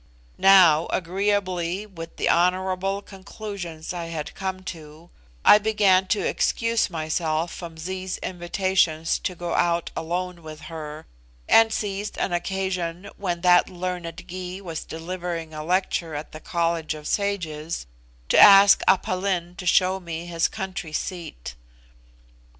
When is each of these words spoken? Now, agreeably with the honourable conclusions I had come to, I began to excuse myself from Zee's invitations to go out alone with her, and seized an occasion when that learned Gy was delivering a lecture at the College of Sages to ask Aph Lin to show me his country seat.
Now, 0.39 0.87
agreeably 0.89 1.85
with 1.85 2.15
the 2.17 2.27
honourable 2.27 3.03
conclusions 3.03 3.93
I 3.93 4.05
had 4.05 4.33
come 4.33 4.63
to, 4.63 5.11
I 5.45 5.59
began 5.59 6.07
to 6.07 6.27
excuse 6.27 6.89
myself 6.89 7.53
from 7.53 7.77
Zee's 7.77 8.17
invitations 8.23 9.19
to 9.19 9.35
go 9.35 9.53
out 9.53 9.91
alone 9.95 10.41
with 10.41 10.61
her, 10.61 11.05
and 11.47 11.71
seized 11.71 12.17
an 12.17 12.33
occasion 12.33 13.11
when 13.15 13.41
that 13.41 13.69
learned 13.69 14.23
Gy 14.27 14.59
was 14.61 14.83
delivering 14.85 15.53
a 15.53 15.63
lecture 15.63 16.15
at 16.15 16.31
the 16.31 16.39
College 16.39 16.95
of 16.95 17.07
Sages 17.07 17.85
to 18.29 18.39
ask 18.39 18.81
Aph 18.87 19.07
Lin 19.07 19.55
to 19.57 19.67
show 19.67 19.99
me 19.99 20.25
his 20.25 20.47
country 20.47 20.93
seat. 20.93 21.53